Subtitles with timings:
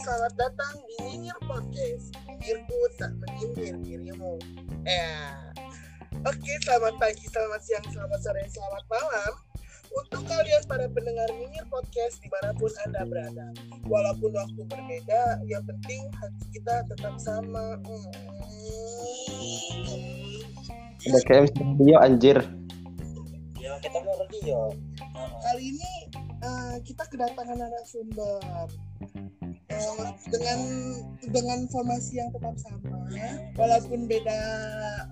[0.00, 2.16] selamat datang di Nyinyir Podcast.
[2.24, 4.40] Nyinyirku tak menyindir dirimu.
[4.88, 5.36] Eh,
[6.24, 9.32] oke, selamat pagi, selamat siang, selamat sore, selamat malam.
[9.92, 13.46] Untuk kalian para pendengar Nyinyir Podcast di mana pun Anda berada.
[13.84, 17.76] Walaupun waktu berbeda, yang penting hati kita tetap sama.
[17.84, 18.08] Hmm.
[21.04, 22.38] Udah kayak video anjir.
[23.60, 24.72] Ya, kita mau radio.
[25.20, 25.92] Kali ini
[26.40, 28.40] eh, kita kedatangan narasumber
[30.32, 30.58] Dengan
[31.28, 33.08] dengan formasi yang tetap sama,
[33.56, 34.40] walaupun beda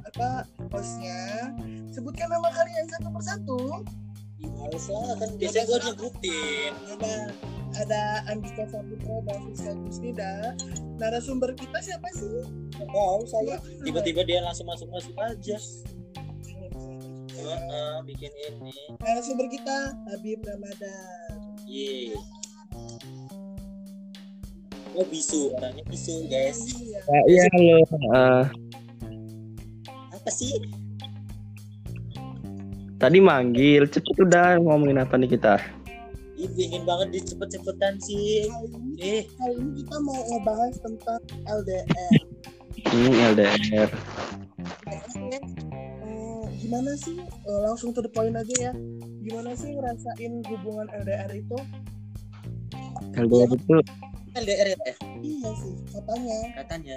[0.09, 1.53] apa hostnya.
[1.91, 3.61] Sebutkan nama kalian satu persatu.
[4.41, 6.73] Harus lah, kan biasanya gue nyebutin.
[6.97, 7.15] Ada
[7.77, 10.57] ada Andika Saputra dan Rizka Gusnida.
[10.97, 12.49] Narasumber kita siapa sih?
[12.91, 15.57] Wow, saya tiba-tiba dia langsung masuk-masuk aja.
[17.41, 18.73] Heeh, bikin ini.
[19.01, 21.57] Narasumber kita Habib Ramadan.
[21.65, 22.17] Ye.
[25.01, 26.61] Oh bisu, orangnya bisu guys.
[26.77, 27.01] Iya.
[27.09, 27.77] Ya, iya halo.
[27.81, 28.45] Eh,
[30.13, 30.53] Apa sih?
[33.01, 35.57] tadi manggil, cepet udah ngomongin apa nih kita?
[36.37, 38.45] Ih, ingin banget dicepet-cepetan sih.
[38.45, 42.13] Kali ini, Eh, kali ini kita mau ngebahas tentang LDR.
[42.93, 43.89] Hmm, LDR.
[46.05, 48.73] Eh, gimana sih Eh, langsung to the point aja ya
[49.21, 51.59] gimana sih ngerasain hubungan LDR itu
[53.17, 53.77] LDR itu
[54.39, 56.97] LDR ya eh, iya sih katanya katanya.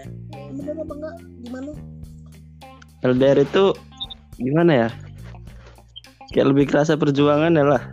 [0.53, 1.71] Bener apa enggak gimana
[3.03, 3.65] LDR itu
[4.39, 4.89] gimana ya?
[6.33, 7.83] Kayak lebih kerasa perjuangan ya lah.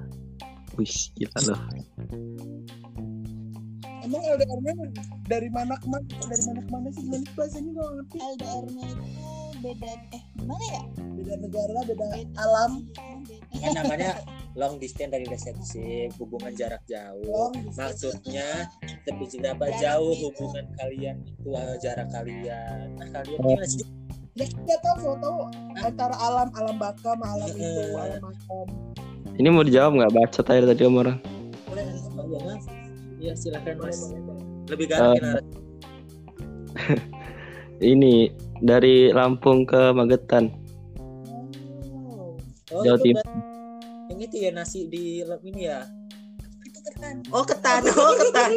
[0.78, 1.61] Wih, gila loh.
[4.11, 4.72] emang LDR-nya
[5.30, 8.84] dari mana ke mana dari mana ke mana sih gimana sih bahasanya gak ngerti LDR-nya
[8.91, 9.05] itu
[9.61, 10.83] beda eh gimana ya?
[10.98, 12.06] beda negara beda
[12.42, 13.61] alam Beda.
[13.61, 14.11] Kan namanya
[14.58, 17.54] long distance dari relationship, hubungan jarak jauh.
[17.74, 18.66] Maksudnya
[19.06, 22.98] seberapa jauh hubungan kalian itu eh, jarak kalian.
[22.98, 23.86] Nah, kalian gimana sih?
[24.39, 25.39] ya kita tahu tahu
[25.83, 28.68] antara alam alam baka sama alam itu alam makom
[29.36, 31.18] Ini mau dijawab nggak baca tadi tadi om orang?
[31.66, 32.64] Boleh oh, iya mas?
[33.20, 33.98] Iya silakan mas.
[34.70, 35.42] Lebih garang Eh,
[37.96, 38.28] Ini
[38.60, 40.52] dari Lampung ke Magetan.
[41.00, 42.36] oh
[42.70, 43.24] Oh, Jawa Timur.
[44.10, 45.86] Yang itu ya nasi di ini ya.
[46.66, 47.22] Itu ketan.
[47.30, 48.50] Oh ketan, oh ketan.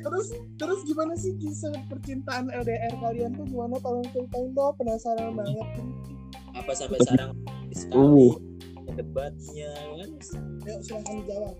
[0.00, 0.26] Terus
[0.60, 5.66] terus gimana sih kisah percintaan LDR kalian tuh gimana tolong ceritain dong penasaran banget
[6.56, 7.32] Apa sampai sekarang
[7.94, 8.34] Uh.
[8.34, 8.34] sekali
[8.98, 10.10] debatnya kan?
[10.66, 11.54] yuk silahkan dijawab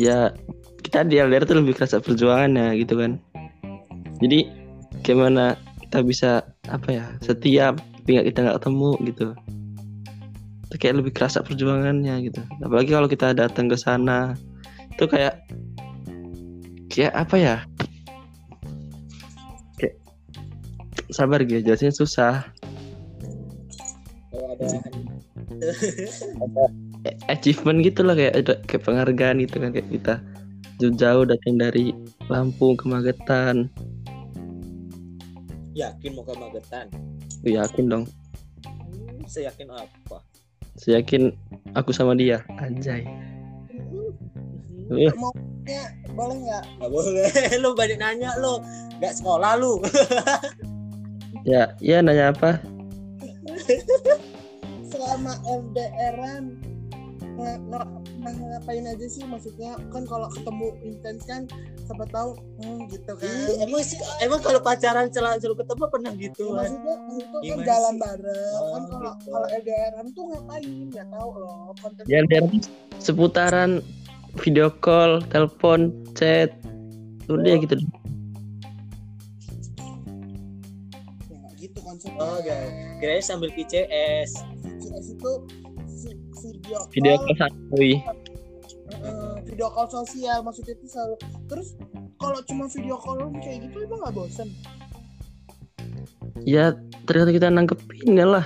[0.00, 0.32] Ya
[0.80, 3.20] kita di LDR tuh lebih kerasa perjuangannya gitu kan.
[4.24, 4.48] Jadi
[5.04, 6.30] gimana kita bisa
[6.72, 9.26] apa ya setiap tapi kita nggak ketemu gitu.
[10.68, 12.44] Itu kayak lebih kerasa perjuangannya gitu.
[12.60, 14.36] Apalagi kalau kita datang ke sana
[14.92, 15.40] itu kayak
[16.92, 17.56] kayak apa ya?
[19.80, 19.96] Kayak
[21.08, 22.44] sabar gitu, jelasnya susah.
[24.36, 24.68] Ada
[27.32, 30.20] achievement gitu lah kayak ada kayak penghargaan gitu kan kayak kita
[30.76, 31.96] jauh-jauh datang dari
[32.28, 33.72] Lampung ke Magetan.
[35.74, 36.86] yakin mau ke Magetan.
[37.44, 38.04] Yakin dong.
[38.64, 40.18] Hmm, saya yakin apa?
[40.80, 41.32] Saya yakin
[41.76, 42.40] aku sama dia.
[42.56, 43.04] Anjay.
[44.94, 47.28] Eh, maunya boleh nggak Gak boleh,
[47.62, 48.60] lu banyak nanya lu.
[49.00, 49.80] Gak sekolah lu.
[51.50, 52.60] ya, ya nanya apa?
[54.94, 56.73] selama LDRan
[57.34, 57.90] nge- nge-
[58.20, 61.42] nge- ngapain aja sih maksudnya kan kalau ketemu intens kan
[61.84, 66.12] siapa tahu hmm, gitu kan Ih, emang sih, emang kalau pacaran selalu selalu ketemu pernah
[66.14, 66.56] gitu Ya, kan?
[66.56, 68.00] maksudnya maksudnya kan Gimana jalan sih?
[68.00, 69.28] bareng Oh, kan kalau gitu.
[69.28, 72.44] kalau LDRan tuh ngapain nggak tahu loh konten Ya LDR
[72.96, 73.70] seputaran
[74.34, 75.80] video call, telepon,
[76.12, 76.50] chat.
[77.26, 77.78] Udah gitu.
[81.30, 82.72] ya gitu konsepnya Oh, guys.
[82.98, 84.42] Kirain sambil PCS.
[84.64, 85.32] VCS itu
[86.44, 87.92] video call, Video call santuy.
[88.84, 91.14] eh, video call sosial maksudnya itu selalu
[91.46, 91.68] terus
[92.16, 94.48] kalau cuma video call kayak gitu emang nggak bosen
[96.44, 98.44] Ya ternyata kita nangkepin ya lah.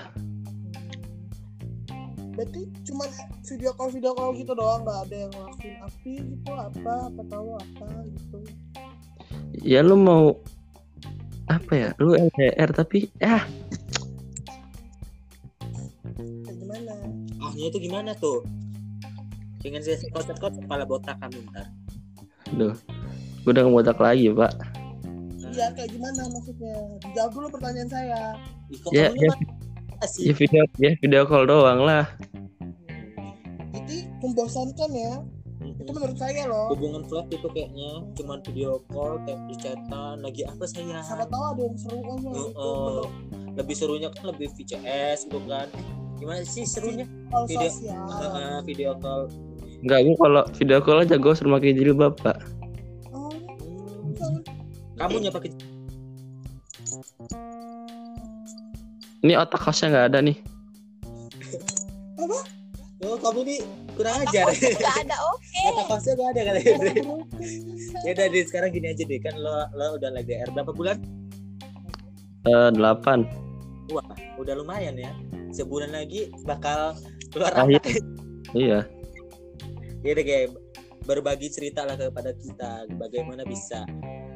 [2.32, 3.02] berarti cuma
[3.42, 7.48] video call video call gitu doang nggak ada yang ngelakuin api gitu apa apa tahu
[7.56, 8.38] apa gitu
[9.58, 10.38] Ya lu mau
[11.48, 11.88] apa ya?
[11.98, 13.42] Lu LDR tapi ya
[16.14, 16.94] kayak gimana
[17.58, 18.46] Ahnya itu gimana tuh?
[19.58, 21.66] Pengen saya kocok kepala botak kamu ntar.
[22.54, 22.70] Duh,
[23.42, 24.54] gue udah ngemodak lagi pak.
[25.50, 26.70] iya kayak gimana maksudnya
[27.02, 28.38] dijawab dulu pertanyaan saya
[28.94, 29.26] Ya, ya.
[30.06, 30.30] sih?
[30.30, 32.06] Ya video, ya video call doang lah.
[33.74, 35.18] jadi membosankan ya
[35.82, 40.46] itu menurut saya loh hubungan flat itu kayaknya cuman video call kayak di chatan lagi
[40.46, 42.54] apa saya siapa tahu ada yang seru kan ya, Heeh.
[42.54, 43.10] menurut
[43.58, 45.66] lebih serunya kan lebih VCS gitu kan
[46.18, 49.30] gimana sih serunya call Video- sosial Heeh, video call
[49.78, 52.38] Enggak, gue kalau video call aja gue suruh pakai jilbab, Pak.
[53.08, 53.30] oh,
[54.12, 54.42] Hmm.
[54.96, 55.50] kamu nya pakai
[59.18, 60.38] Ini otak hostnya nggak ada nih.
[62.16, 62.38] apa
[63.00, 63.58] oh kamu nih
[63.94, 65.46] kurang ajar Gak ada oke.
[65.64, 66.60] kata kosnya gak ada kali
[68.00, 70.98] ya udah Dre, sekarang gini aja deh kan lo lo udah LDR berapa bulan
[72.44, 73.22] Eh, delapan.
[73.88, 74.02] wah
[74.36, 75.10] udah lumayan ya
[75.52, 76.96] sebulan lagi bakal
[77.32, 77.80] keluar Akhir.
[77.80, 77.84] anak
[78.56, 78.80] Iya.
[80.04, 80.48] ya udah kayak
[81.08, 83.82] berbagi cerita lah kepada kita bagaimana bisa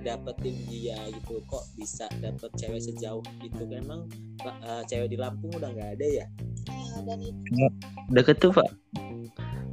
[0.03, 4.11] dapetin dia gitu kok bisa dapet cewek sejauh itu memang
[4.43, 6.27] uh, cewek di Lampung udah nggak ada ya
[6.69, 7.67] Ya, dan itu
[8.13, 8.69] Deket tuh, Pak.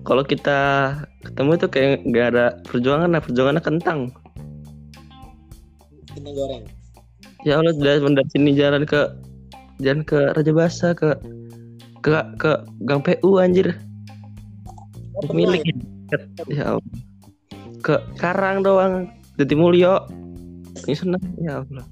[0.08, 0.60] Kalau kita
[1.22, 4.00] ketemu tuh kayak nggak ada perjuangan, nah perjuangannya kentang.
[6.10, 6.66] kena goreng
[7.46, 9.29] Ya Allah, dari dari sini jalan ke
[9.80, 11.16] jalan ke Raja Basa ke
[12.04, 12.52] ke ke
[12.88, 13.76] Gang PU anjir.
[15.20, 15.64] Oh, Milik
[16.48, 16.96] ya Allah.
[17.84, 19.12] Ke Karang doang.
[19.40, 20.08] Jadi Mulyo.
[20.88, 21.86] Ini senang ya Allah.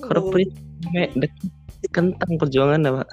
[0.00, 0.48] Korpri
[0.92, 1.52] me deket
[1.92, 3.08] kentang perjuangan Pak.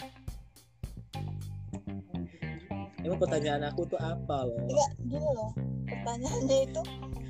[3.17, 5.51] emang pertanyaan aku tuh apa loh enggak gini loh.
[5.87, 6.81] Pertanyaannya itu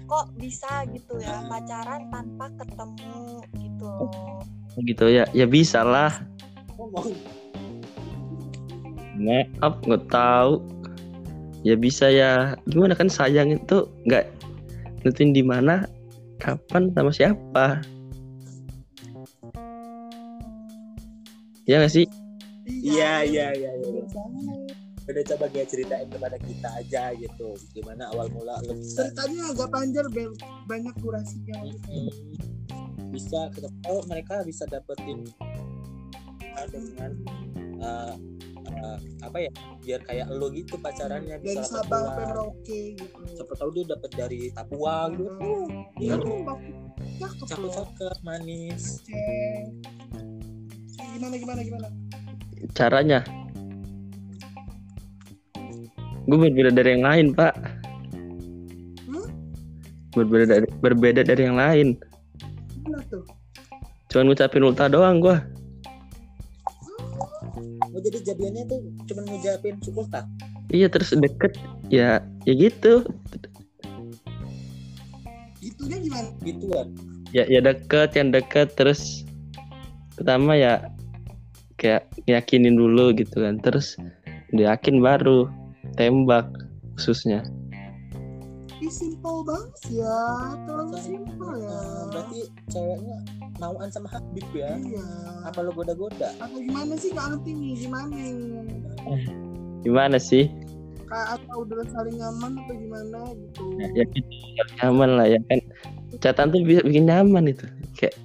[0.09, 3.21] kok bisa gitu ya pacaran tanpa ketemu
[3.61, 4.11] gitu loh.
[4.81, 5.23] Gitu ya.
[5.31, 6.11] Ya bisa lah.
[6.97, 7.35] Ngomong
[9.17, 10.61] Maaf, nggak tahu.
[11.65, 12.53] Ya bisa ya.
[12.69, 14.29] Gimana kan sayang itu nggak
[15.01, 15.89] nentuin di mana,
[16.37, 17.81] kapan, sama siapa.
[21.65, 22.05] Ya nggak sih?
[22.67, 24.03] iya iya iya iya.
[24.11, 24.75] banget.
[25.07, 30.07] udah coba kayak ceritain kepada kita aja gitu gimana awal mula lo ceritanya agak panjang
[30.67, 31.57] banyak durasinya
[31.87, 32.11] Hmm,
[33.15, 35.23] bisa kita oh mereka bisa dapetin
[36.65, 37.11] dengan
[37.79, 38.13] uh,
[38.67, 39.51] uh, apa ya
[39.85, 42.25] biar kayak lo gitu pacarannya dari bisa Sabang sampai.
[42.25, 45.25] Merauke gitu siapa tahu dia dapet dari Papua gitu
[46.01, 46.15] iya Iya.
[46.17, 46.39] tuh
[47.21, 49.65] cakep cakep cakep manis Cek.
[51.17, 51.87] gimana gimana gimana
[52.73, 53.21] Caranya.
[56.27, 57.53] Gue berbeda dari yang lain, Pak.
[59.05, 59.29] Hmm?
[60.11, 61.87] Berbeda dari, berbeda dari yang lain.
[62.73, 63.23] gimana tuh
[64.09, 65.37] Cuman ngucapin ulta doang gua.
[68.37, 68.79] Oh jadi jadiannya tuh
[69.09, 69.75] cuma ngucapin
[70.13, 70.25] tak
[70.67, 71.57] Iya terus deket
[71.89, 73.01] ya ya gitu.
[75.57, 76.87] gitunya gimana gituan
[77.33, 79.25] Ya ya deket yang deket terus
[80.15, 80.91] pertama ya
[81.77, 83.59] kayak yakinin dulu gitu kan.
[83.59, 83.95] Terus
[84.53, 85.47] udah yakin baru
[85.95, 86.47] tembak
[86.95, 87.43] khususnya.
[88.77, 90.21] Ih, simple banget sih ya
[90.69, 92.39] terlalu simple ya Nah, berarti
[92.69, 93.17] ceweknya
[93.57, 95.05] mauan sama Habib ya iya
[95.41, 98.15] apa lo goda-goda atau gimana sih nggak ngerti nih gimana
[99.81, 100.45] Gimana sih?
[101.07, 104.31] kayak atau udah saling nyaman atau gimana gitu Ya, ya gitu
[104.83, 105.59] nyaman lah ya kan.
[106.19, 107.63] Catatan tuh bisa bikin nyaman itu.
[107.95, 108.15] Kayak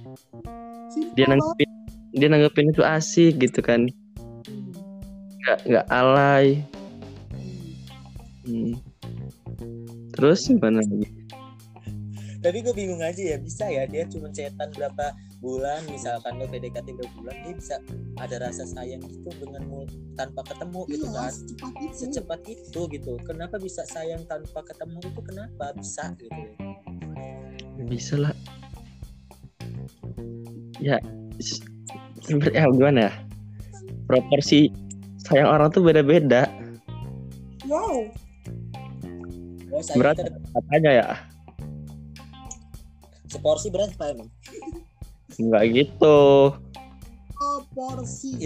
[0.91, 1.69] simple dia banget nanggepin
[2.13, 3.87] dia nanggepin itu asik gitu kan.
[4.45, 4.75] Hmm.
[5.39, 6.47] Nggak nggak alay.
[8.43, 8.75] Hmm.
[10.23, 11.23] Terus gimana lagi?
[12.43, 16.91] tapi gue bingung aja ya bisa ya dia cuma cetan berapa bulan misalkan lo PDKT
[16.91, 17.75] berapa bulan dia bisa
[18.19, 19.87] ada rasa sayang gitu denganmu
[20.19, 24.99] tanpa ketemu gitu iya kan secepat itu secepat itu gitu kenapa bisa sayang tanpa ketemu
[24.99, 26.43] itu kenapa bisa gitu
[27.83, 28.31] Bisa lah.
[30.79, 31.01] Ya,
[32.53, 33.13] ya, gimana ya?
[34.07, 34.71] Proporsi
[35.25, 36.47] sayang orang tuh beda-beda.
[37.67, 38.07] wow
[39.73, 41.07] oh sayang Berat kita katanya ya.
[43.27, 44.29] seporsi berapa emang
[45.41, 46.53] Enggak gitu.
[47.33, 48.37] proporsi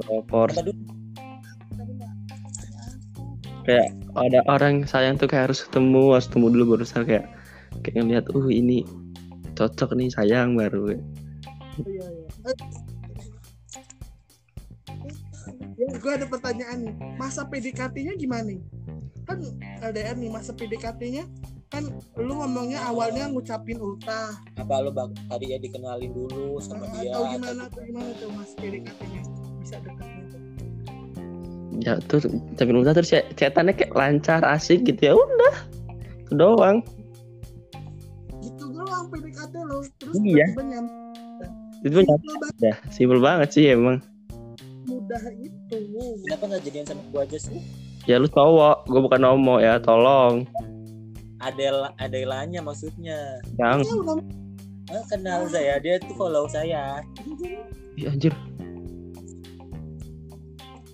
[0.00, 2.12] Proporsi apa nggak
[2.48, 3.22] tanya aku.
[3.68, 7.26] kayak ada orang yang sayang tuh kayak harus ketemu, harus ketemu dulu baru saya kayak
[7.84, 8.82] kayak ngeliat, uh ini
[9.52, 10.96] cocok nih sayang baru.
[10.96, 11.00] iya
[11.84, 12.04] iya
[12.48, 12.56] eh.
[15.82, 16.94] Ya, gue ada pertanyaan nih.
[17.18, 18.60] Masa PDKT-nya gimana nih?
[19.26, 19.38] Kan
[19.82, 21.24] LDR nih, masa PDKT-nya
[21.72, 21.88] kan
[22.20, 24.36] lu ngomongnya awalnya ngucapin ultah.
[24.60, 28.12] Apa lo bak tadi ya dikenalin dulu sama dia atau gimana atau gimana?
[28.20, 29.20] tuh mas PDKT-nya
[29.56, 30.40] bisa dekatnya tuh?
[31.80, 32.20] Ya tuh
[32.60, 35.54] tapi udah terus ya cetannya kayak lancar asik gitu ya udah.
[36.28, 36.84] Itu doang.
[38.44, 40.46] Gitu doang PDKT lo terus Iya.
[40.52, 40.80] tiba-tiba
[41.82, 43.98] itu Simple banget, dah simpel banget sih emang.
[44.84, 45.78] Mudah itu.
[46.28, 50.46] Kenapa nggak jadian sama gua aja sih ya lu cowok gue bukan homo ya tolong
[51.38, 54.16] Adel Adelanya maksudnya Yang Ya, udah
[54.92, 57.00] Eh, kenal saya dia tuh follow saya
[57.94, 58.34] Ih, anjir.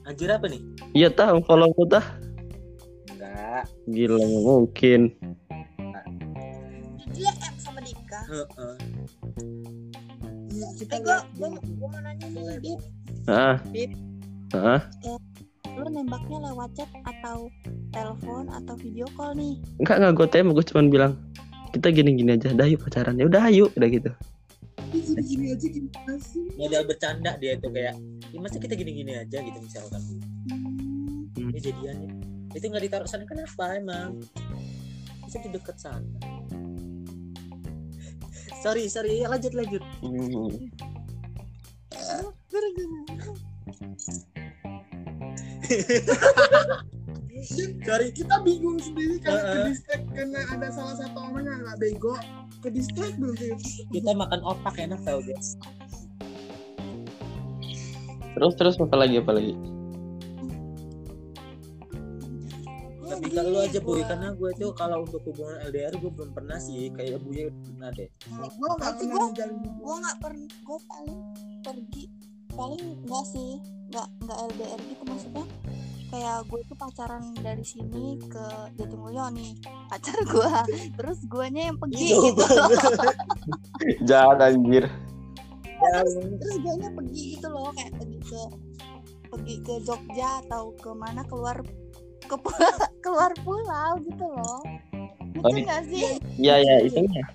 [0.05, 0.62] anjir apa nih
[0.95, 2.05] Iya tahu follow aku dah.
[3.11, 5.12] enggak Gila mungkin.
[7.12, 8.21] Dia M sama Dika.
[8.25, 8.75] Heeh.
[10.50, 11.19] Ya, kita Eh, gua
[11.83, 12.81] mau nanya nih, Dit.
[13.27, 13.57] Ah.
[13.69, 13.91] Bip.
[14.50, 14.81] Ah.
[15.79, 17.47] Lu nembaknya lewat chat atau
[17.95, 19.55] telepon atau video call nih?
[19.79, 21.13] Enggak enggak gue tembak gue cuma bilang
[21.71, 23.15] kita gini-gini aja, dah yuk pacaran.
[23.15, 24.11] Ya udah ayo, udah gitu.
[24.91, 26.49] Gini-gini aja gimana sih?
[26.59, 27.95] modal bercanda dia itu kayak
[28.35, 30.03] ya masa kita gini-gini aja gitu misalkan
[31.39, 32.11] Hmm, ini jadiannya
[32.51, 34.19] itu nggak ditaruh sana kenapa emang
[35.23, 36.03] bisa di dekat sana
[38.65, 40.51] sorry sorry ya, lanjut lanjut Hmm.
[47.89, 49.55] Sorry kita bingung sendiri karena Heeh.
[49.55, 52.15] ke distract karena ada salah satu orang yang nggak bego
[52.61, 55.59] ke distract dulu sih kita makan otak enak tau guys
[58.39, 59.51] Terus terus apa lagi apa lagi?
[63.19, 66.55] tapi kalau lu aja boy karena gue tuh kalau untuk hubungan LDR gue belum pernah
[66.63, 69.27] sih kayak gue pernah deh gue nggak pernah
[69.83, 71.21] Gua nggak pernah, gua paling
[71.67, 72.05] pergi,
[72.55, 73.53] paling enggak sih,
[73.88, 75.45] nggak nggak LDR gitu maksudnya.
[76.09, 79.52] Kayak gue tuh pacaran dari sini ke Jatimulyo nih
[79.87, 80.64] pacar gua,
[80.97, 82.71] terus guanya yang pergi Jauh gitu loh.
[84.09, 84.85] Jangan anjir.
[86.35, 88.40] terus guanya pergi gitu loh kayak pergi ke
[89.28, 91.61] pergi ke Jogja atau ke mana keluar
[92.21, 92.35] ke
[93.04, 94.59] keluar pulau gitu loh
[95.38, 96.02] Oh, itu ini- enggak sih
[96.37, 97.30] Iya ya itu mah.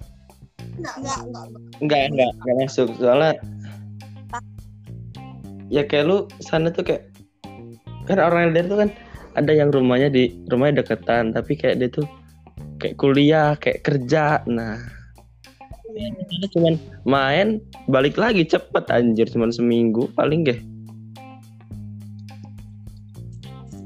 [0.75, 1.45] nggak nggak nggak
[1.79, 3.31] enggak enggak enggak masuk soalnya
[5.73, 7.09] ya kayak lu sana tuh kayak
[8.05, 8.89] kan orang LDR tuh kan
[9.33, 12.05] ada yang rumahnya di rumahnya deketan tapi kayak dia tuh
[12.77, 14.45] kayak kuliah kayak kerja.
[14.45, 14.77] Nah
[15.93, 20.59] dia cuman main balik lagi cepet anjir cuman seminggu paling deh.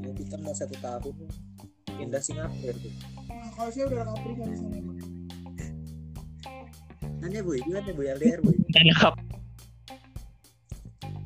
[0.04, 1.14] Ya, kita mau satu tahun
[2.00, 2.92] pindah Singapura tuh.
[3.28, 4.98] Nah, kalau saya udah kapri kan di sana emang.
[7.18, 8.06] nanya boy gimana boy?
[8.14, 8.56] LDR boy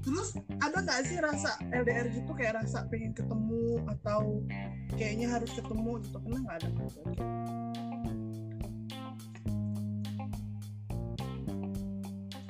[0.03, 4.43] terus ada nggak sih rasa LDR gitu kayak rasa pengen ketemu atau
[4.99, 6.19] kayaknya harus ketemu gitu?
[6.19, 6.69] Pernah nggak ada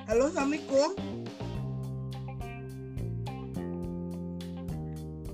[0.03, 0.89] halo assalamualaikum.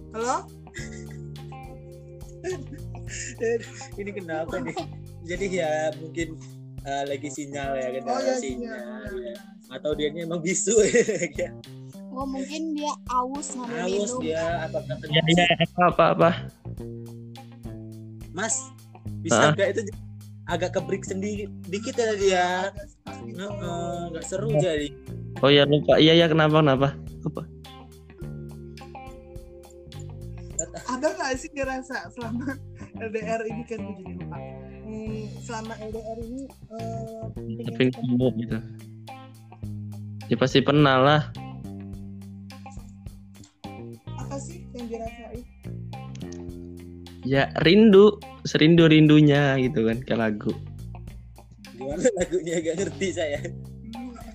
[0.09, 0.35] Halo?
[3.99, 4.77] Ini kenapa nih?
[5.23, 6.35] Jadi ya mungkin
[6.83, 8.79] eh, lagi sinyal ya kan oh ya sinyal.
[8.79, 9.13] sinyal.
[9.19, 9.35] Ya.
[9.69, 10.73] atau dia emang bisu
[11.41, 11.53] ya
[12.19, 15.45] oh mungkin dia aus ngambil minum dia apa kata ya ya
[15.87, 16.29] apa apa
[18.35, 18.67] mas
[19.23, 19.81] bisa nggak itu
[20.49, 22.47] agak kebrik sendiri dikit ya dia?
[23.05, 24.89] Heeh, nggak seru jadi.
[25.45, 26.01] Oh ya lupa.
[26.01, 26.89] Iya ya kenapa kenapa?
[27.29, 27.41] Apa?
[30.89, 32.57] Ada nggak sih ngerasa selama
[32.97, 34.37] LDR ini kan jadi lupa?
[34.89, 38.57] Hmm, selama LDR ini eh, tapi ketemu gitu.
[40.29, 41.21] Ya pasti pernah lah
[47.29, 48.17] ya rindu.
[48.49, 50.51] Serindu rindunya gitu kan kayak lagu.
[51.77, 52.53] Gimana lagunya?
[52.57, 53.39] Agak ngerti saya.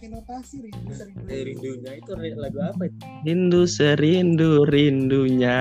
[0.04, 2.98] Notasi rindu sering eh, rindunya itu lagu apa itu?
[3.26, 5.58] Rindu serindu rindunya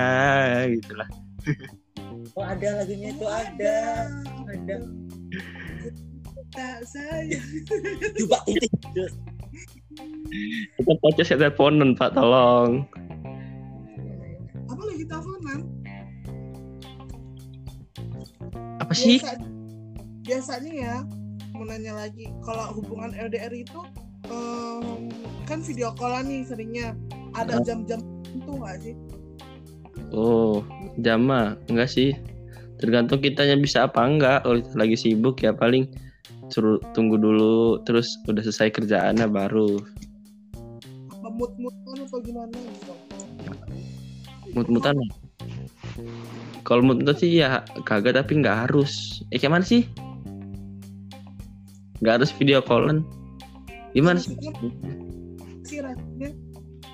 [0.69, 1.09] gitulah.
[2.33, 4.09] Oh ada lagunya itu ada.
[4.49, 4.75] ada.
[6.49, 7.37] Tak saya.
[8.17, 8.73] Coba titik.
[10.81, 12.89] Kita podcast ya teleponan pak tolong
[18.93, 19.17] apa sih?
[19.17, 19.41] Biasa,
[20.21, 20.95] biasanya ya
[21.57, 23.81] mau nanya lagi kalau hubungan LDR itu
[24.29, 25.09] em,
[25.49, 26.93] kan video callan nih seringnya.
[27.33, 27.97] Ada jam-jam
[28.29, 28.93] itu nggak sih?
[30.13, 30.61] Oh
[31.01, 32.13] jama enggak sih.
[32.77, 35.89] Tergantung kitanya bisa apa enggak kalau kita lagi sibuk ya paling
[36.53, 39.81] suruh tunggu dulu terus udah selesai kerjaannya baru.
[41.09, 42.93] Apa mood-moodan atau gimana gitu?
[44.53, 45.01] Mut-mutan
[46.63, 49.21] kalau mut-mutan sih ya kagak tapi nggak harus.
[49.29, 49.85] Eh kayak mana sih?
[52.01, 53.05] Nggak harus video callan.
[53.93, 54.33] Gimana sih?
[54.33, 54.93] Maksudnya
[55.63, 56.29] sih rasanya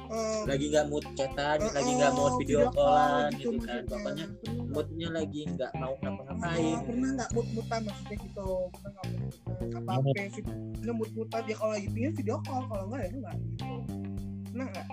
[0.09, 3.57] em, lagi nggak mood chatan eh, lagi nggak eh, mood video callan gitu kan.
[3.57, 3.85] maksudnya.
[3.87, 4.25] pokoknya
[4.69, 6.77] moodnya lagi nggak mau ngapa-ngapain.
[6.85, 8.49] Pernah nggak mood-moodan maksudnya gitu?
[8.73, 9.77] Pernah nggak mood-moodan?
[9.79, 13.71] Apa apa video mood-moodan ya kalau lagi pingin video call kalau nggak ya nggak gitu.
[14.51, 14.87] Pernah nggak?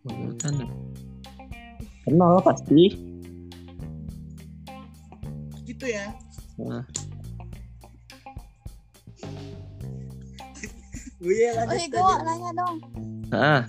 [0.00, 0.54] Mut-mutan
[2.10, 3.09] pernah lah pasti
[5.80, 6.12] gitu ya
[11.24, 12.76] oh iya lanjut Oke, gue nanya dong.
[13.32, 13.64] Ah.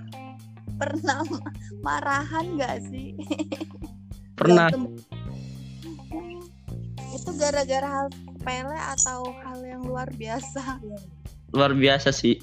[0.75, 1.19] Pernah
[1.83, 3.15] marahan gak sih?
[4.35, 4.71] Pernah.
[7.11, 8.07] Itu gara-gara hal
[8.39, 10.79] pele atau hal yang luar biasa?
[11.51, 12.39] Luar biasa sih.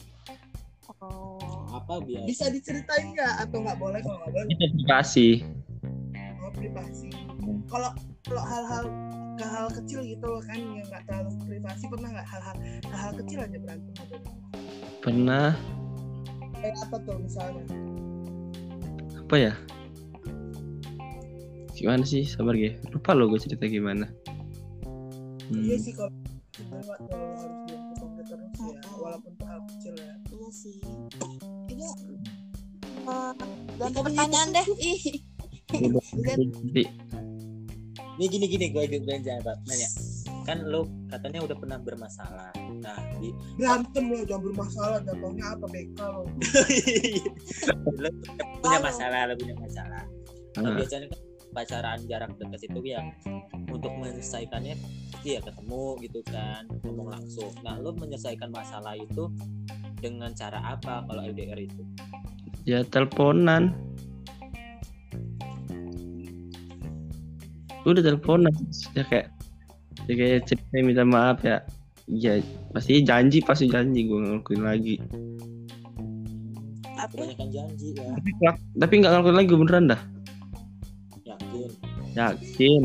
[1.01, 1.41] Oh.
[1.73, 2.29] Apa biasa?
[2.29, 4.49] Bisa diceritain nggak atau nggak boleh kalau nggak boleh?
[4.53, 5.29] Itu privasi.
[6.45, 7.09] Oh, privasi.
[7.73, 7.97] Kalau
[8.29, 9.08] kalau hal-hal
[9.39, 11.85] ke hal kecil gitu loh kan yang nggak terlalu privasi.
[11.87, 12.57] Pernah nggak hal-hal
[12.91, 13.95] hal-hal kecil aja berantem?
[14.99, 15.51] Pernah.
[16.59, 17.65] Kayak apa tuh misalnya?
[19.23, 19.53] Apa ya?
[21.79, 22.27] Gimana sih?
[22.27, 22.75] Sabar ya.
[22.91, 24.11] Lupa lo gue cerita gimana.
[25.49, 25.65] Hmm.
[25.65, 26.13] iya sih kalau
[26.53, 27.57] kita nggak terlalu harus
[28.29, 30.15] terus ya walaupun hal kecil ya.
[30.35, 30.77] Iya sih.
[31.71, 31.91] Iya.
[33.09, 33.33] Eh,
[33.79, 34.67] ganti pertanyaan deh.
[36.75, 36.89] Ih
[38.19, 39.89] Nih gini gini gue gue nanya.
[40.43, 42.51] Kan lu katanya udah pernah bermasalah.
[42.83, 46.23] Nah, di berantem loh jangan bermasalah jatuhnya apa BK lo
[47.99, 48.11] lu
[48.63, 50.03] punya masalah, lu punya masalah.
[50.59, 51.21] Nah, ah, biasanya kan
[51.55, 53.07] pacaran jarak dekat itu yang
[53.69, 54.75] untuk menyelesaikannya
[55.23, 57.53] ya ketemu gitu kan, ngomong langsung.
[57.63, 59.31] Nah, lu menyelesaikan masalah itu
[59.99, 61.83] dengan cara apa kalau LDR itu?
[62.69, 63.73] ya teleponan.
[67.89, 68.53] Udah teleponan.
[68.93, 69.33] Ya kayak
[70.05, 71.65] ya kayak cerita minta maaf ya.
[72.09, 72.41] Ya
[72.73, 74.97] pasti janji pasti janji gue ngelakuin lagi.
[76.99, 78.11] tapi janji ya,
[78.77, 80.01] Tapi nggak ngelakuin lagi beneran dah.
[81.25, 81.71] yakin.
[82.17, 82.85] Yakin.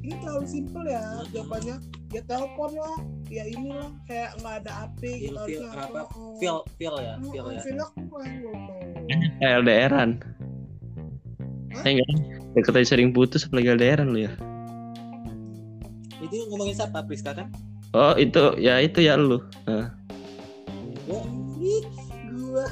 [0.00, 1.76] ini terlalu simpel ya jawabannya
[2.10, 2.96] ya telepon lah
[3.30, 7.46] ya inilah kayak nggak ada HP Feel, gitu feel, apa, oh, feel, feel ya, feel
[7.52, 7.60] ya.
[7.62, 8.00] feel aku
[9.08, 10.10] kan LDRan.
[11.70, 11.84] Hah?
[11.86, 12.39] Eh enggak.
[12.54, 14.32] Ya katanya sering putus apalagi LDRan lu ya.
[16.20, 17.48] Itu ngomongin siapa, Priska kan?
[17.94, 19.42] Oh itu ya itu ya lu.
[21.06, 21.20] Gua,
[21.58, 21.82] ih,
[22.30, 22.66] gua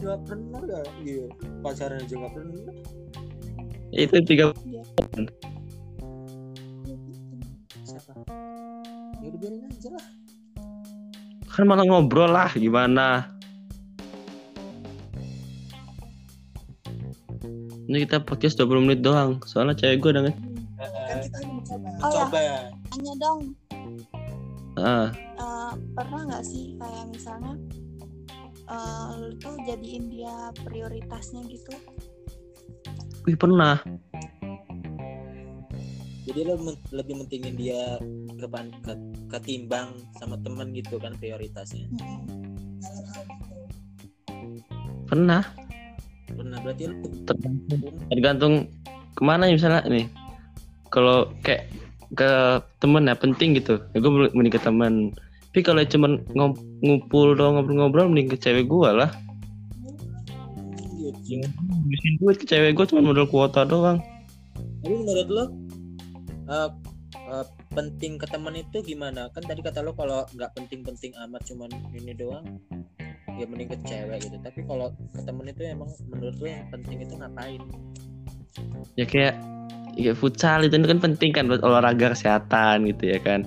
[0.00, 1.28] Gak pernah gak gitu
[1.60, 2.72] Pacaran aja gak pernah
[3.92, 4.44] Itu tiga
[7.84, 8.12] Siapa?
[9.20, 10.04] Ya udah biarin aja lah
[11.50, 13.36] kan malah ngobrol lah gimana.
[17.90, 19.42] Ini kita podcast 20 menit doang.
[19.42, 20.38] Soalnya cewek gue udah nge-
[20.80, 22.22] kan kita mencoba Oh, ya.
[22.22, 23.40] Coba ya tanya dong
[24.78, 27.52] ah, eh, pernah nggak sih kayak misalnya
[28.64, 31.74] eh, lu tuh jadiin dia prioritasnya gitu
[33.26, 33.82] wih pernah.
[36.24, 37.98] Jadi lo men- lebih mentingin dia
[38.38, 38.94] kepan ke,
[39.28, 41.90] ketimbang sama temen gitu kan prioritasnya
[45.04, 45.42] Pernah.
[46.40, 46.94] Pernah berarti lo
[47.28, 48.54] Tergantung, tergantung
[49.12, 50.08] ke mana ya misalnya nih.
[50.88, 51.68] Kalau kayak
[52.16, 52.30] ke
[52.80, 53.76] temen ya penting gitu.
[53.92, 55.12] Ya gue mending ke temen.
[55.52, 59.12] Tapi kalau cuman ngom- ngumpul doang ngobrol-ngobrol mending ke cewek gue lah.
[61.28, 61.44] gitu.
[61.44, 64.00] Habisin duit ke cewek gue cuma modal kuota doang.
[64.80, 65.44] Tapi menurut lo
[66.48, 66.70] eh,
[67.36, 69.28] eh, penting ke temen itu gimana?
[69.36, 72.48] Kan tadi kata lo kalau nggak penting-penting amat cuman ini doang
[73.38, 74.36] ya mending ke cewek gitu.
[74.40, 77.60] Tapi kalau ke temen itu emang menurut lo yang penting itu ngapain?
[78.98, 79.34] Ya kayak
[79.94, 83.42] ya futsal itu kan penting kan buat olahraga kesehatan gitu ya kan.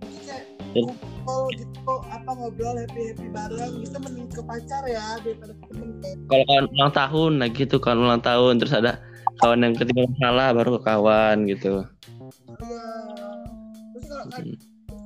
[0.00, 0.42] Jadi kayak
[0.76, 0.84] Ya.
[0.84, 5.88] ngumpul gitu apa ngobrol happy happy bareng kita mending ke pacar ya daripada ke temen
[6.04, 8.92] kayak Kalau kawan ulang tahun nah gitu kan ulang tahun terus ada
[9.40, 11.84] kawan yang ketiga masalah baru ke kawan gitu.
[12.58, 12.88] Iya.
[13.94, 14.24] terus kalau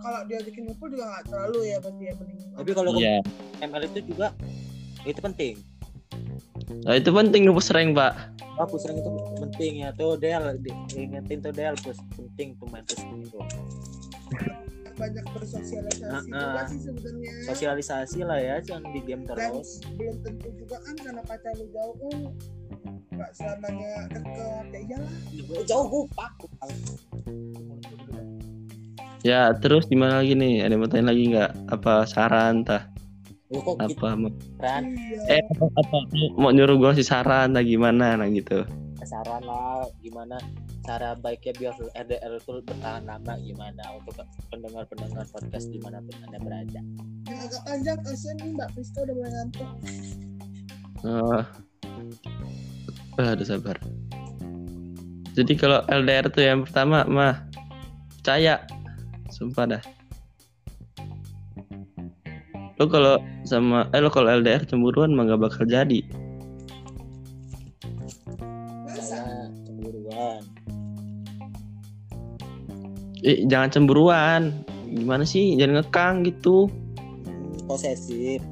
[0.03, 3.17] Kalau diajakin ngumpul juga nggak terlalu ya berarti ya mending Tapi kalau Iya.
[3.61, 4.29] ML itu juga
[5.03, 5.55] itu penting.
[6.83, 8.13] Nah, itu penting lu sering pak.
[8.55, 10.59] Oh, pusreng itu penting ya tuh Del
[10.93, 13.39] ingetin tuh Del pus penting tuh main pusreng itu.
[14.93, 16.21] banyak bersosialisasi Ah, ah.
[16.21, 19.81] juga sih sebenarnya Sosialisasi lah ya jangan di game dan terus.
[19.91, 22.21] belum tentu juga kan karena pacar lu jauh kan
[23.11, 24.37] nggak selamanya deket
[24.69, 25.13] ya iyalah
[25.65, 26.33] Jauh gupak.
[29.23, 30.67] Ya terus gimana lagi nih?
[30.67, 31.51] Ada yang mau tanya lagi nggak?
[31.71, 32.91] Apa saran tah?
[33.53, 34.83] Kok gitu Apa mau, kan?
[35.29, 35.97] iya eh apa, apa
[36.41, 38.65] mau nyuruh gue sih saran tah gimana nah gitu?
[39.03, 40.39] saran lah gimana
[40.87, 44.15] cara baiknya biar LDR itu bertahan lama gimana untuk
[44.49, 46.81] pendengar-pendengar podcast di mana pun anda berada.
[47.29, 49.69] yang agak panjang kasihan nih mbak Priska udah mulai ngantuk
[51.03, 51.43] Oh.
[53.19, 53.75] Ah, udah sabar.
[55.35, 57.43] Jadi kalau LDR tuh yang pertama mah
[58.17, 58.63] percaya,
[59.33, 59.83] sumpah dah.
[62.77, 66.01] Lo kalau sama eh lo kalau LDR cemburuan mah gak bakal jadi.
[68.85, 70.41] masa Karena cemburuan.
[73.23, 74.43] Eh, jangan cemburuan.
[74.93, 75.57] Gimana sih?
[75.57, 76.69] Jangan ngekang gitu.
[77.65, 78.43] posesif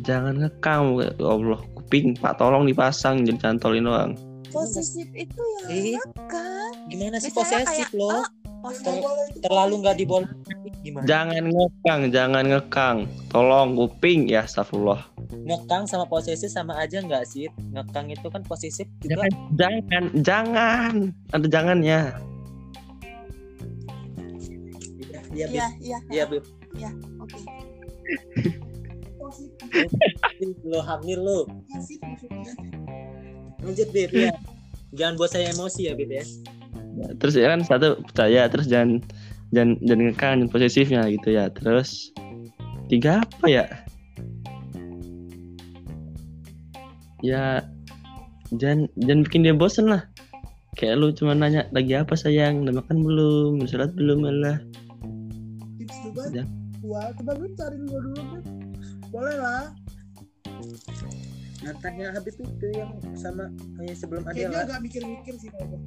[0.00, 4.12] Jangan ngekang ya Allah kuping Pak tolong dipasang jadi cantolin doang.
[4.50, 5.94] posesif itu ya Eh,
[6.26, 8.26] kan gimana sih Misalnya posesif kayak, loh oh,
[8.60, 9.04] Ter-
[9.40, 10.28] terlalu nggak diboleh
[10.80, 12.96] gimana Jangan ngekang, jangan ngekang.
[13.28, 15.00] Tolong kuping ya astagfirullah.
[15.30, 20.94] ngekang sama posesif sama aja nggak sih ngekang itu kan posesif juga Jangan, jangan, jangan.
[21.30, 22.00] Ada jangannya.
[25.30, 26.44] Iya, iya iya Iya, Bib.
[27.18, 27.38] oke
[30.64, 31.38] Lo hamil lo.
[31.70, 32.52] Maksudnya.
[33.62, 34.32] Lanjut, Bib ya.
[34.90, 36.24] Jangan buat saya emosi ya, Bib ya.
[37.20, 39.00] Terus ya kan satu percaya, terus jangan
[39.50, 41.48] jangan jangan ngekang, jangan posesifnya gitu ya.
[41.52, 42.10] Terus
[42.88, 43.64] tiga apa ya?
[47.20, 47.64] Ya
[48.56, 50.02] jangan jangan bikin dia bosen lah.
[50.78, 54.56] Kayak lu cuma nanya lagi apa sayang, udah makan belum, udah sholat belum lah.
[55.76, 56.44] Tips juga Ya.
[56.80, 58.44] gua coba lu cariin gua dulu Beb.
[59.12, 59.68] boleh lah
[61.60, 64.64] Mantannya Habib itu yang sama kayak sebelum kayaknya Adela.
[64.64, 65.80] agak mikir-mikir sih kalau gua.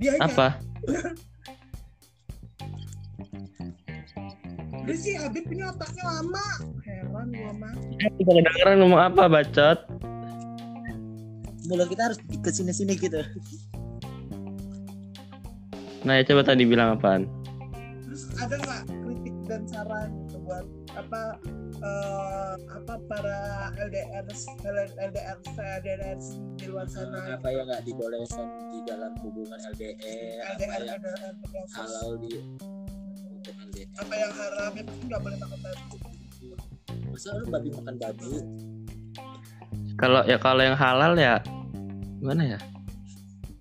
[0.00, 0.48] Dia aja Apa?
[4.88, 6.46] dia sih Habib ini otaknya lama
[6.88, 7.76] heran gua mah
[8.16, 9.78] Kita kedengeran ngomong apa bacot?
[11.68, 13.22] Mulut kita harus ke sini-sini gitu.
[16.02, 17.30] Nah ya coba tadi bilang apaan?
[18.10, 20.66] terus ada nggak kritik dan saran gitu buat
[20.98, 21.38] apa
[21.78, 23.36] eh, apa para
[23.76, 26.18] LDR LDR LDR
[26.56, 30.40] di luar sana Apa yang nggak dibolehkan di dalam hubungan LDR?
[30.48, 32.32] Apa LDR yang LDR halal di
[33.36, 33.88] untuk LDR?
[34.00, 35.96] apa yang haram itu nggak boleh makan babi
[37.10, 38.32] Masa lu babi makan babi?
[40.00, 41.36] Kalau ya kalau yang halal ya
[42.16, 42.58] gimana ya?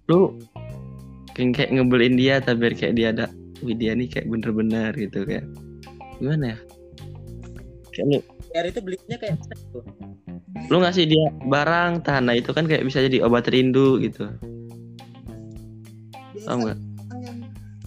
[0.08, 0.39] Lu
[1.36, 3.25] kayak, kayak ngebelin dia tapi biar kayak dia ada
[3.60, 5.43] Wih dia nih kayak bener-bener gitu kayak
[6.23, 6.58] Gimana ya?
[7.91, 9.85] Kayak lu, LDR itu belinya kayak apa tuh?
[10.73, 14.25] lu ngasih dia barang tanah itu kan kayak bisa jadi obat rindu gitu.
[16.33, 16.77] Biasa Tau nggak?
[17.19, 17.38] yang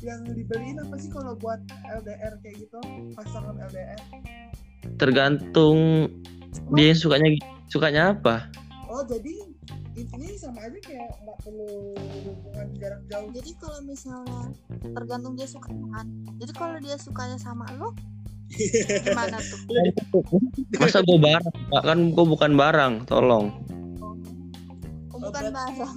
[0.02, 2.78] yang dibeliin apa sih kalau buat LDR kayak gitu?
[3.18, 4.00] Pasangan LDR
[4.98, 6.10] Tergantung
[6.74, 7.28] dia yang sukanya
[7.66, 8.46] sukanya apa.
[8.86, 9.34] Oh jadi
[9.98, 13.30] intinya sama aja kayak nggak perlu hubungan jarak jauh.
[13.34, 14.42] Jadi kalau misalnya
[14.94, 16.06] tergantung dia suka kan
[16.38, 17.94] jadi kalau dia sukanya sama lo
[18.52, 19.58] gimana tuh
[20.80, 21.56] Masa gue barang?
[21.72, 21.82] Pak?
[21.84, 23.46] Kan gue bukan barang, tolong
[25.12, 25.96] oh, bukan barang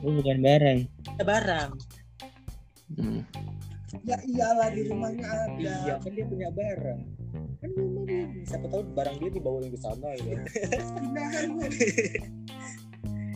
[0.00, 0.78] Gue bukan barang
[1.20, 1.70] Ada barang.
[2.90, 3.22] Hmm.
[4.02, 7.00] ya iyalah di rumahnya ada Iya kan dia punya barang.
[7.60, 8.24] Kan rumah dia.
[8.48, 10.34] Siapa tahu barang dia dibawain ke sana gitu.
[10.96, 11.68] pindahan gue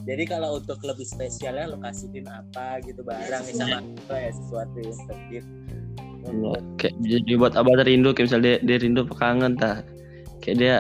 [0.04, 4.76] Jadi kalau untuk lebih spesialnya lo kasihin apa gitu barang nih sama apa ya sesuatu
[4.80, 5.44] yang tertib.
[6.24, 9.84] Allah, kayak jadi buat abah rindu kayak misalnya dia, dia rindu kangen tah
[10.40, 10.74] kayak dia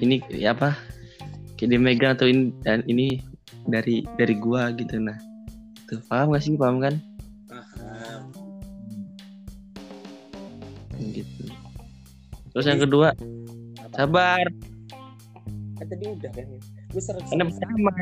[0.00, 0.76] ini ya apa
[1.56, 3.20] kayak dia megang atau ini dan ini
[3.68, 5.16] dari dari gua gitu nah.
[5.90, 6.54] Tuh paham gak sih?
[6.54, 6.94] Paham kan?
[7.50, 8.22] Paham.
[11.00, 11.44] gitu.
[12.54, 13.16] Terus yang kedua
[13.88, 14.06] Apa?
[14.06, 14.44] sabar.
[15.80, 16.46] Kan tadi udah kan.
[16.90, 17.92] Gue sering karena pertama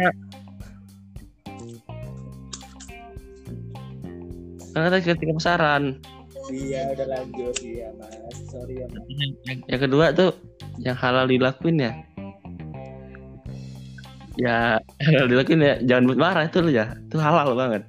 [4.73, 5.85] karena tadi ketika pasaran
[6.49, 7.55] Iya udah lanjut.
[7.61, 8.37] Iya mas.
[8.49, 9.05] Sorry ya mas.
[9.45, 10.33] yang, yang kedua tuh
[10.81, 11.93] yang halal dilakuin ya?
[14.41, 15.77] Ya halal dilakuin ya.
[15.85, 16.97] Jangan buat marah itu lo ya.
[17.09, 17.85] Itu halal banget.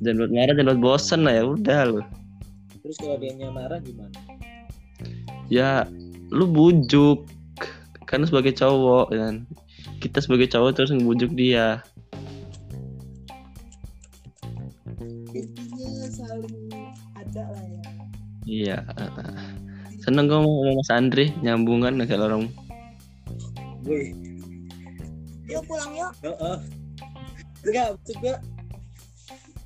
[0.00, 1.42] Jangan buat marah jangan buat bosen lah ya.
[1.44, 2.00] Udah lo
[2.84, 4.12] Terus kalau dia marah gimana?
[5.52, 5.84] ya
[6.32, 7.28] lu bujuk.
[8.08, 9.44] Kan sebagai cowok kan?
[10.00, 11.80] Kita sebagai cowok terus ngebujuk dia
[18.64, 18.80] iya
[20.04, 22.48] seneng gue mau sama Mas Andri nyambungan kayak orang.
[23.84, 24.12] Gue.
[25.44, 26.12] yuk pulang yuk.
[26.24, 26.58] Oh, oh.
[27.64, 28.36] Enggak, maksud gue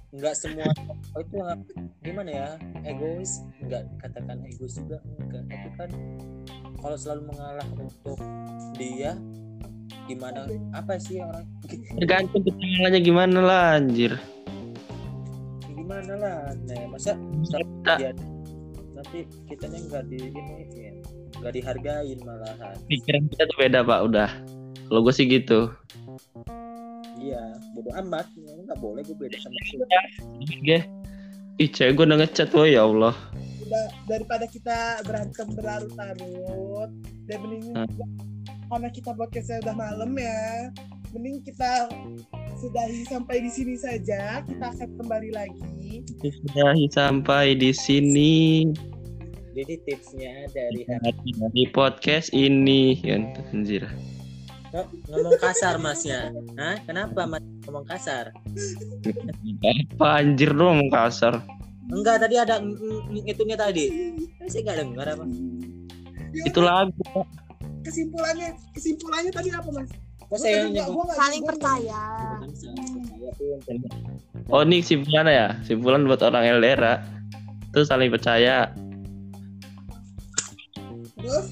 [0.09, 0.71] enggak semua
[1.15, 1.37] oh, itu
[2.07, 2.49] gimana ya
[2.87, 3.43] egois.
[3.63, 5.43] Enggak katakan egois juga enggak.
[5.51, 5.91] Tapi kan
[6.79, 8.19] kalau selalu mengalah untuk
[8.79, 9.19] dia
[10.07, 11.47] gimana apa sih orang?
[11.99, 14.15] Tergantung ketangannya gimana lah anjir.
[15.67, 18.13] Gimana lah nah masa Kita- dia
[18.99, 20.43] nanti kitanya enggak di ini
[20.75, 20.93] ya,
[21.39, 22.77] enggak dihargain malahan.
[22.91, 24.01] Pikiran kita tuh beda pak.
[24.11, 24.31] Udah.
[24.91, 25.71] Kalau gue sih gitu.
[27.19, 27.43] Iya
[27.79, 28.27] bodoh amat.
[28.35, 29.87] Ya, enggak boleh gue beda sama lu.
[30.43, 30.79] Oke.
[31.59, 33.15] ih cewek gue udah ngechat woy ya Allah.
[33.67, 36.91] Udah daripada kita berantem berlarut-larut
[37.27, 37.75] dan mending
[38.69, 40.71] karena kita podcastnya udah malam ya
[41.11, 41.89] mending kita
[42.59, 48.37] sudahi sampai di sini saja kita akan kembali lagi sudah sampai di sini
[49.59, 50.87] Jadi tipsnya dari
[51.51, 53.83] di podcast ini kan anjir.
[54.71, 56.31] Kok ngomong kasar masnya?
[56.55, 56.79] Hah?
[56.87, 58.31] Kenapa mas ngomong kasar?
[59.91, 61.43] Apa anjir dong kasar.
[61.91, 62.79] Enggak tadi ada ng-
[63.11, 64.15] ng- ngitungnya tadi.
[64.47, 65.25] Saya nggak dengar apa.
[66.31, 66.95] Ya Itu lagu.
[67.83, 69.91] kesimpulannya kesimpulannya tadi apa mas?
[70.29, 71.09] Nyebut.
[71.17, 72.03] saling percaya.
[74.53, 77.01] Oh ini simpulan ya, simpulan buat orang LDR
[77.73, 78.69] itu saling percaya.
[81.17, 81.47] Terus?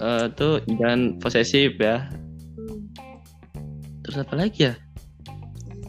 [0.00, 2.08] Eh tuh jangan posesif ya.
[4.08, 4.74] Terus apa lagi ya?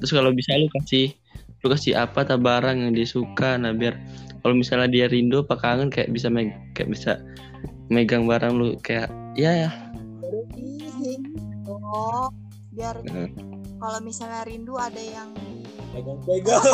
[0.03, 1.15] Terus kalau bisa lu kasih
[1.63, 3.55] lu kasih apa tak barang yang dia suka?
[3.55, 3.95] Nah biar
[4.43, 7.23] kalau misalnya dia rindu apa kangen kayak bisa meg kayak bisa
[7.87, 9.07] megang barang lu kayak
[9.39, 9.71] ya ya
[11.65, 12.28] oh
[12.69, 13.30] biar Eh.
[13.78, 15.30] kalau misalnya rindu ada yang
[15.91, 16.63] pegang-pegang.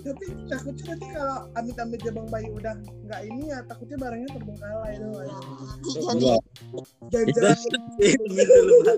[0.00, 2.72] tapi takutnya nanti kalau amit-amit Jabang Bayi udah
[3.04, 5.08] nggak ini ya takutnya barangnya terbengkalai itu
[5.92, 6.36] jadi Iya.
[7.12, 7.58] jajan
[8.32, 8.80] gitu loh.
[8.80, 8.96] Pak.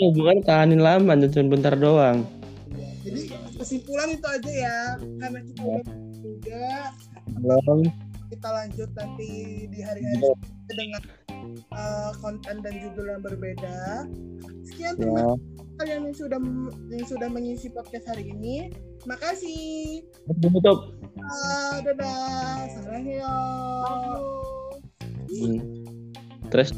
[0.00, 2.24] hubungan tahanin lama cuma bentar doang
[3.04, 3.20] jadi
[3.60, 4.78] kesimpulan itu aja ya
[5.20, 5.84] karena kita udah
[6.16, 6.64] juga
[7.38, 7.80] Belum.
[8.32, 9.30] Kita lanjut nanti
[9.68, 10.32] di hari-hari Iya.
[10.72, 11.02] dengan
[11.76, 14.08] uh, konten dan judul yang berbeda.
[14.64, 15.04] Sekian Ya.
[15.04, 16.40] terima kasih kalian yang sudah
[16.88, 18.72] yang sudah mengisi podcast hari ini.
[19.04, 20.00] Makasih.
[20.40, 20.96] Tutup.
[21.20, 22.64] Uh, dadah.
[22.72, 23.28] Sarangnya
[25.32, 25.60] Hmm.
[26.52, 26.76] terus